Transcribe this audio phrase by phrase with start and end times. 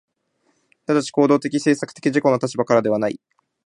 [0.87, 3.19] 即ち行為的・制作的自己の立場からではない。